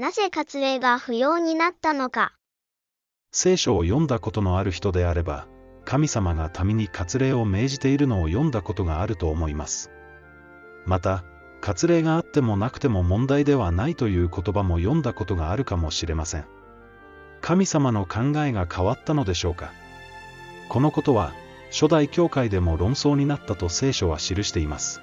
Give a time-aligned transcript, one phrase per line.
[0.00, 2.32] なぜ割礼が不要になったのか。
[3.32, 5.46] 聖書を読んだことのある人であれば、
[5.84, 9.90] 神様が民に割礼を命じているのを読んだことがあると思います。
[10.86, 11.22] また、
[11.60, 16.46] 割礼があってもなくても問題ではないという言葉も読んだことがあるかもしれません。
[17.42, 19.70] 神様の考えが変わったのでしょうか。
[20.70, 21.34] このことは、
[21.70, 25.02] 初代教会でも論争になったと聖書は記しています。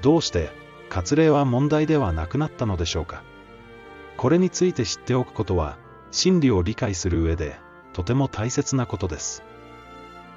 [0.00, 0.50] どうして、
[0.88, 3.22] 割礼は問題ではなくなったのでしょうか。
[4.22, 5.76] これについて知っておくことは、
[6.12, 7.56] 真理を理解する上で、
[7.92, 9.42] とても大切なことです。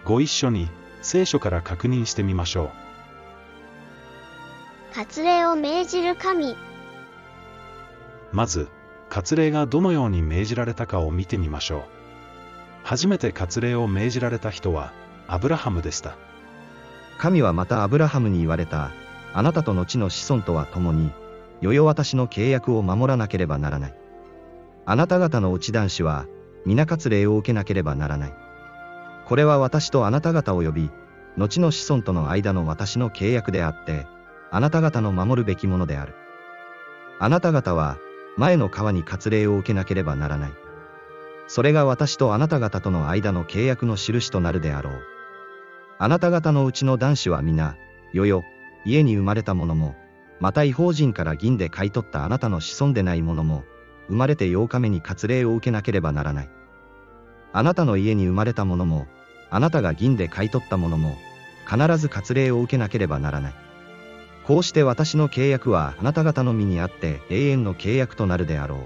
[0.05, 0.71] ご一緒に、
[1.03, 2.71] 聖書から確認してみましょ
[4.93, 4.97] う。
[4.97, 6.55] 割礼を命じる神。
[8.31, 8.69] まず、
[9.11, 11.81] 割礼がどのように命じられたかを見てみましょう。
[12.83, 14.93] 初めて割礼を命じられた人は、
[15.27, 16.17] アブラハムでした。
[17.19, 18.89] 神はまたアブラハムに言われた、
[19.31, 21.11] あなたと後の子孫とは共に、
[21.61, 23.95] よよ私の契約を守らなければならない。
[24.85, 26.27] あなた方の内男子は、
[26.65, 28.33] 皆割礼を受けなければならない。
[29.25, 30.91] これは私とあなた方を呼び、
[31.37, 34.07] 後の子孫との間の私の契約であって、
[34.51, 36.13] あなた方の守るべきものである。
[37.19, 37.97] あなた方は、
[38.37, 40.51] 前の川に割礼を受けなければならない。
[41.47, 45.01] それが私とあなた方との間の契約の印となるであろう。
[45.97, 47.77] あなた方のうちの男子は皆、
[48.13, 48.43] よよ、
[48.85, 49.95] 家に生まれた者も、
[50.39, 53.63] また違法人から銀で買い取ったあなたの子孫でない者も、
[54.07, 56.49] 生まれて8日目に割礼を受けなければならない。
[57.53, 59.07] あなたの家に生まれた者も、
[59.49, 61.17] あなたが銀で買い取った者も、
[61.69, 63.53] 必ず割礼を受けなければならない。
[64.45, 68.79] こうして私の契約はあなた方の身にあって永遠の契約となるであろう。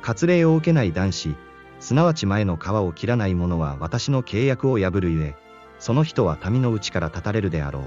[0.00, 1.34] 割礼を受けない男子、
[1.80, 5.36] すなわち前の皮を切らない者は私の契約を破るゆえ、
[5.78, 7.82] その人は民のうちから断たれるであろう。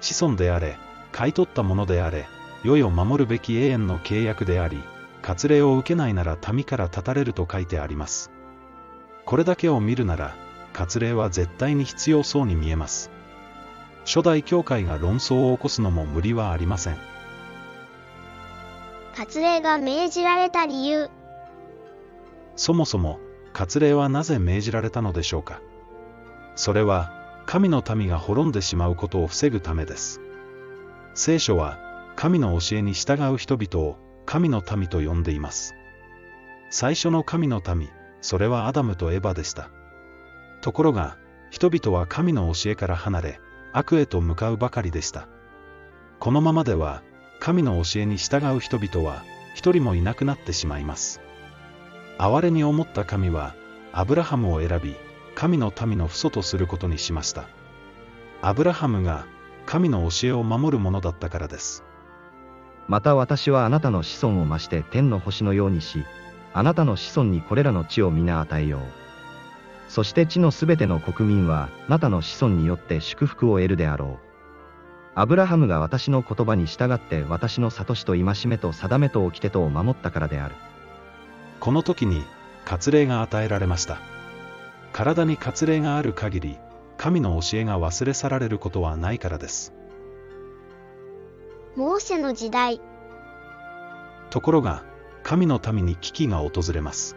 [0.00, 0.76] 子孫であれ、
[1.16, 2.26] 買い取ったものであれ、
[2.62, 4.82] 世を守るべき永遠の契約であり、
[5.22, 8.30] 割礼を受けないなら民から断たれると書いてあります。
[9.24, 10.36] これだけを見るなら、
[10.74, 13.10] 割礼は絶対に必要そうに見えます。
[14.04, 16.98] 初代教会が論争を起こすのも無理はありません。
[19.16, 21.08] 割礼が命じられた理由。
[22.56, 23.20] そもそも、
[23.54, 25.62] 割礼はなぜ命じられたのでしょうか。
[26.56, 27.10] それは、
[27.46, 30.20] 神の民が滅んでしまうことを防ぐためです。
[31.16, 31.78] 聖書は、
[32.14, 33.96] 神の教えに従う人々を
[34.26, 35.74] 神の民と呼んでいます。
[36.68, 37.88] 最初の神の民、
[38.20, 39.70] それはアダムとエバでした。
[40.60, 41.16] ところが、
[41.50, 43.40] 人々は神の教えから離れ、
[43.72, 45.26] 悪へと向かうばかりでした。
[46.18, 47.02] このままでは、
[47.40, 51.22] 神の教えに従う人々は、一人もいなくなってしまいます。
[52.18, 53.54] 哀れに思った神は、
[53.90, 54.94] アブラハムを選び、
[55.34, 57.44] 神の民の父祖とすることにしました。
[58.42, 59.26] アブラハムが、
[59.66, 61.84] 神の教えを守るものだったからです。
[62.88, 66.04] また私はあなたの子孫を増して天の星のようにし、
[66.54, 68.80] あなたの子孫にこれらの地を皆与えよう。
[69.88, 74.26] そして地のすべての国民は、あなたの子孫によって祝福を得るであろう。
[75.14, 80.54] アブラハムが私の言葉に従って私の諭しと戒めと定めと掟とを守ったからである。
[81.58, 82.22] この時に、
[82.64, 83.98] 割礼が与えられました。
[84.92, 86.58] 体に割礼がある限り、
[86.96, 89.72] 神の教えが忘れ去られることはないからです。
[91.76, 92.80] モーセの時代。
[94.30, 94.82] ところが、
[95.22, 97.16] 神の民に危機が訪れます。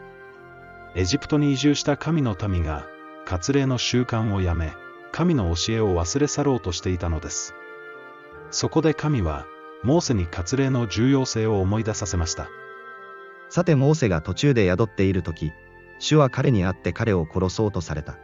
[0.95, 2.85] エジプトに移住した神の民が、
[3.25, 4.73] 割礼の習慣をやめ、
[5.12, 7.53] 神の教えを忘れ去ろうとしていたのです。
[8.51, 9.46] そこで神は、
[9.84, 12.50] モーセに割礼の重要性を思い出させました。
[13.50, 15.51] さてモーセが途中で宿っている時、
[16.00, 18.17] 主は彼に会って彼を殺そうとされた。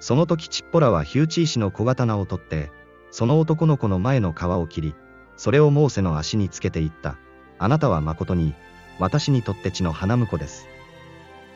[0.00, 2.72] その時チッポラはヒューチー氏の小刀を取って、
[3.10, 4.94] その男の子の前の皮を切り、
[5.36, 7.16] それをモーセの足につけていった。
[7.58, 8.54] あなたは誠に、
[8.98, 10.66] 私にとって血の花婿です。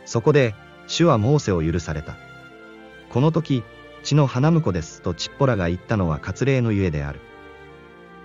[0.05, 0.55] そこで、
[0.87, 2.17] 主はモーセを許された。
[3.09, 3.65] この時、
[4.03, 7.21] 血の花婿ですとチッポラが言ったのは割礼のゆえである。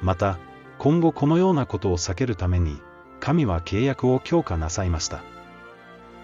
[0.01, 0.37] また、
[0.77, 2.81] 今後このようなことを避けるために、
[3.21, 5.23] 神は契約を強化なさいました。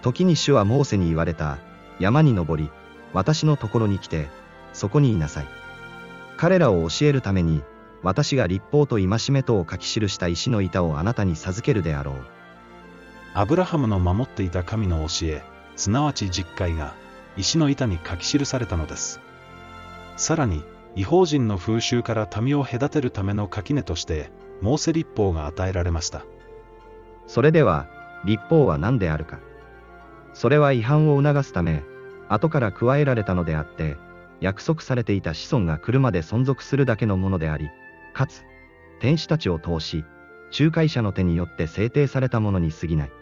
[0.02, 1.58] 時に主はモーセに言われた、
[1.98, 2.70] 山に登り、
[3.16, 4.28] 私のところに来て、
[4.74, 5.46] そこにいなさい。
[6.36, 7.62] 彼らを教えるために、
[8.02, 12.14] 私が立法と戒めとを書き記した石の板をあなたに授けるであろう。
[13.32, 15.42] アブラハムの守っていた神の教え、
[15.76, 16.92] すなわち実会が、
[17.38, 19.18] 石の板に書き記されたのです。
[20.18, 20.62] さらに、
[20.94, 24.30] 違法人の風習から民を隔てるための垣根として、
[24.60, 26.26] モーセ立法が与えられました。
[27.26, 27.88] それでは、
[28.26, 29.38] 立法は何であるか。
[30.34, 31.82] それは違反を促すため、
[32.28, 33.96] 後から加えられたのであって、
[34.40, 37.70] 約束されていた子孫が来るまで存続するだけのものであり、
[38.12, 38.44] かつ、
[39.00, 40.04] 天使たちを通し、
[40.58, 43.12] 仲介者の手によって制定されたものに過ぎない。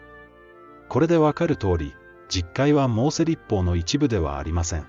[0.89, 1.93] これでわかる通り、
[2.27, 4.85] 実会はモーセ立法の一部ではありません。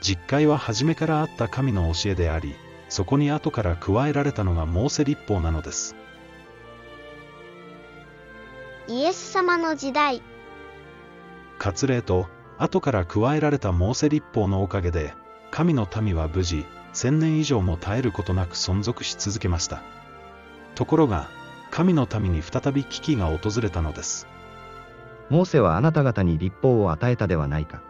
[0.00, 2.54] 実会は初めからあった神の教えであり、
[2.88, 5.96] そこに後から加えられたのがモーセ立法なのです。
[8.88, 10.22] イエス様の時代。
[11.58, 12.26] 割礼と
[12.62, 15.14] 後から加えられたモーセ立法のおかげで、
[15.50, 19.82] 神の民は無事、千年以上も絶えることなく存続し続けました。
[20.76, 21.28] ところが、
[21.72, 24.28] 神の民に再び危機が訪れたのです。
[25.28, 27.80] モーセはあなた方に立法を与えたではないか。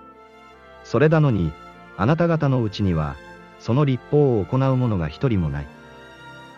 [0.84, 1.52] それなのに、
[1.98, 3.16] あなた方のうちには、
[3.58, 5.66] その立法を行う者が一人もない。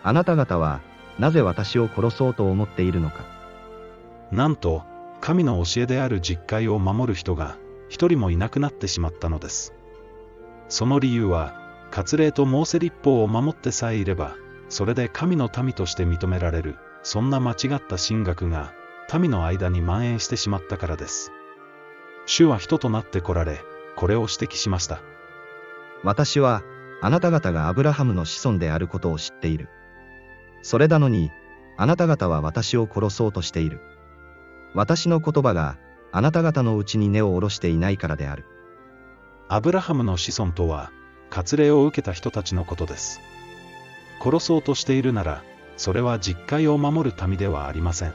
[0.05, 0.81] あなた方は、
[1.19, 3.25] なぜ私を殺そうと思っているのか。
[4.31, 4.85] なんと、
[5.21, 7.57] 神の教えである実会を守る人が、
[7.89, 9.75] 一人もいなくなってしまったのです。
[10.69, 11.55] その理由は、
[11.91, 14.37] 割礼とモーセ立法を守ってさえいれば、
[14.69, 18.73] それで神の民として認められる、そんな間違った神学が、
[19.19, 21.31] 民の間に蔓延してしまったからです。
[22.27, 23.61] 主は人となって来られ、
[23.97, 25.01] これを指摘しました。
[26.03, 26.63] 私は、
[27.03, 29.69] あなた方がアブラハムの子孫であることを知っている。
[30.63, 31.31] それなのに、
[31.77, 33.81] あなた方は私を殺そうとしている。
[34.75, 35.77] 私の言葉が、
[36.17, 38.47] あなた方のうちに根を下ろしていないからである。
[39.49, 40.93] アブラハムの子孫とは、
[41.29, 43.21] 割礼を受けた人たちのことです。
[44.23, 45.43] 殺そうとしているなら、
[45.77, 48.15] それは実会を守る民ではありません。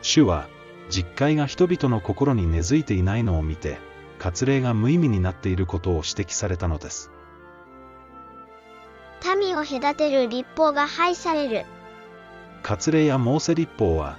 [0.00, 0.48] 主は、
[0.88, 3.76] 実会が人々の心に根付いていないのを見て、
[4.18, 7.10] 割礼が無意味になっていることを指摘されたのです。
[9.38, 11.66] 民を隔てる立法が廃される。
[12.62, 14.16] 割礼やモーセ立法は、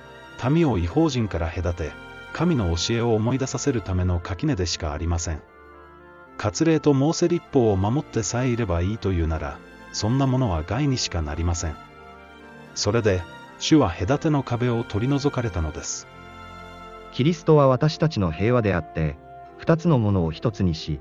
[0.51, 2.04] 民を違法人から隔て、
[2.35, 5.41] 神の教えを思い出させるための垣根でしかありません。
[6.37, 9.57] 割礼とモーセ立法を守ってさえいればいいというなら、
[9.93, 11.77] そんなものは害にしかなりません。
[12.73, 13.21] それで、
[13.57, 16.09] 主は隔ての壁を取り除かれたのです。
[17.13, 19.15] キリストは私たちの平和であって、
[19.57, 20.99] 二つのものを一つにし、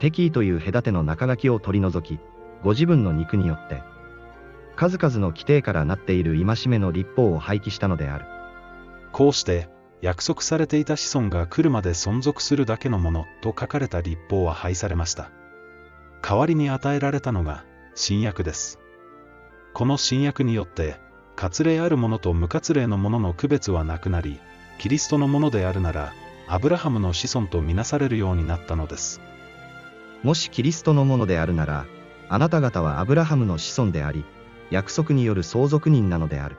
[0.00, 2.20] 敵意という隔ての中書きを取り除き、
[2.64, 3.84] ご自分の肉によって、
[4.74, 8.24] 数々の規定からなっている戒めの立法を廃棄したのである。
[9.12, 9.68] こうして、
[10.02, 15.30] 約束されていた子孫が来るまで存続するだけのものと書かれた立法は廃されました。
[16.20, 17.64] 代わりに与えられたのが、
[17.94, 18.80] 新約です。
[19.72, 20.96] この新約によって、
[21.36, 24.40] 割礼あるものと無割礼のものの区別はなくなり、
[24.78, 26.12] キリストのものであるなら、
[26.48, 29.20] アブラハムの子孫とみなされるようになったのです。
[30.24, 31.86] もしキリストのものであるなら、
[32.28, 34.24] あなた方はアブラハムの子孫であり、
[34.70, 36.56] 約束による相続人なのである。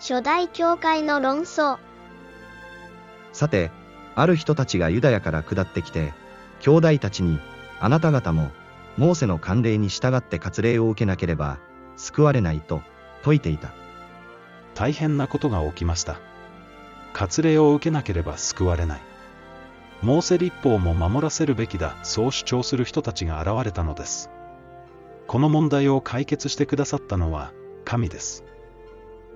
[0.00, 1.78] 初代教会の論争
[3.32, 3.70] さて、
[4.14, 6.14] ある人たちがユダヤから下ってきて、
[6.60, 7.38] 兄弟たちに、
[7.80, 8.50] あなた方も、
[8.96, 11.58] モーセの慣例に従って割礼を受けなければ、
[11.96, 12.80] 救われないと、
[13.22, 13.72] 説いていた。
[14.74, 16.18] 大変なことが起きました。
[17.12, 19.00] 割礼を受けなければ救われない。
[20.00, 24.30] モーセ立法も守らせるべきだ、そう主張する人たちが現れたのです。
[25.26, 27.52] この問題を解決してくださったのは、
[27.84, 28.49] 神です。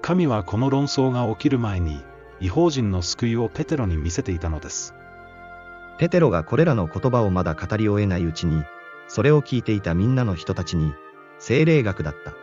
[0.04, 2.04] 神はこの論争が起きる前に、
[2.38, 4.94] 違法人の救いをペテロに見せていたのです。
[5.96, 8.64] ペテロがこれらの言葉をまだ語り終えないうちに、
[9.08, 10.92] それを聞いていたみんなの人たちに、
[11.38, 12.34] 精霊学だった。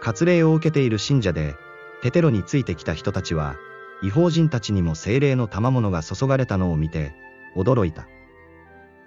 [0.00, 1.56] 割礼を受けている信者で、
[2.00, 3.56] ペテロについてきた人たちは、
[4.00, 7.12] 違法人たちにも精霊の賜物が注がれたのを見て、
[7.56, 8.06] 驚いた。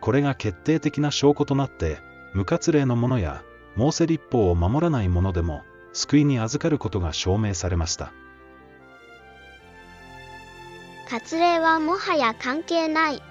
[0.02, 2.00] これが決定的な証拠となって、
[2.34, 3.46] 無活例の者や、
[3.78, 5.62] モーセ立法を守らない者でも、
[5.94, 8.12] 救いに預かることが証明されました。
[11.10, 13.22] 割礼はもはや関係ない。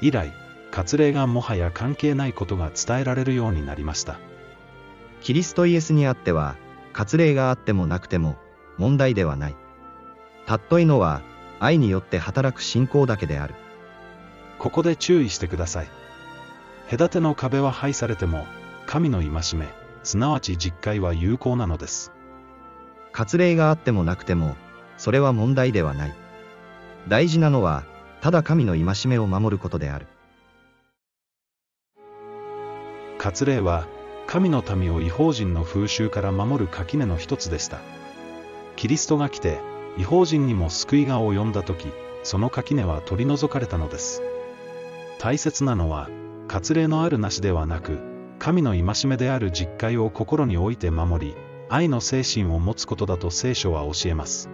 [0.00, 0.32] 以来、
[0.70, 4.20] 割礼がもはや関係ないことが伝えられるようになりました。
[5.22, 6.56] キリストイエスにあっては、
[6.92, 8.36] 割礼があってもなくても
[8.78, 9.56] 問題ではない。
[10.46, 11.22] たっといのは、
[11.58, 13.54] 愛によって働く信仰だけである。
[14.58, 15.88] ここで注意してください。
[16.90, 18.46] 隔ての壁は廃されても、
[18.86, 19.66] 神の戒め、
[20.06, 22.12] すなわち実会は有効なのです。
[23.12, 24.54] 割礼があってもなくても、
[24.98, 26.14] それは問題ではない。
[27.08, 27.82] 大事なのは、
[28.20, 30.06] ただ神の戒めを守ることである。
[33.18, 33.88] 割礼は、
[34.28, 37.80] 神の民を違法人の風習から守る垣根の一つでした。
[38.76, 39.58] キリストが来て、
[39.98, 41.88] 違法人にも救いが及んだ時、
[42.22, 44.22] その垣根は取り除かれたのです。
[45.18, 46.08] 大切なのは、
[46.46, 48.15] 割礼のあるなしではなく、
[48.46, 51.34] 神の戒めである実会を心に置いて守り、
[51.68, 54.48] 愛の精神を持つことだと聖書は教えます。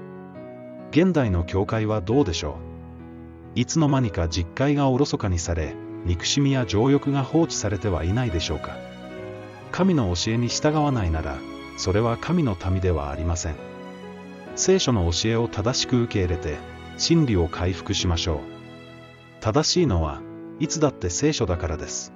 [0.92, 2.56] 現代の教会はどうでしょ
[3.54, 3.60] う？
[3.60, 5.74] いつの間にか実会がおろそかにされ、
[6.06, 8.78] 憎しみや情欲が放置されてはいないでしょうか？
[9.72, 11.36] 神の教えに従わないなら、
[11.76, 13.56] それは神の民ではありません。
[14.56, 16.56] 聖書の教えを正しく受け入れて、
[16.96, 18.38] 真理を回復しましょう。
[19.42, 20.22] 正しいのは、
[20.60, 22.14] いつだって聖書だからです。